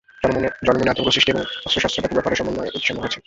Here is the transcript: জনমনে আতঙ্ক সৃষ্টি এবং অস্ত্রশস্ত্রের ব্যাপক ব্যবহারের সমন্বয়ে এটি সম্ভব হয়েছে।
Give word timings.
জনমনে 0.65 0.91
আতঙ্ক 0.91 1.09
সৃষ্টি 1.09 1.29
এবং 1.31 1.43
অস্ত্রশস্ত্রের 1.65 2.03
ব্যাপক 2.03 2.15
ব্যবহারের 2.15 2.39
সমন্বয়ে 2.39 2.69
এটি 2.69 2.87
সম্ভব 2.87 3.03
হয়েছে। 3.03 3.19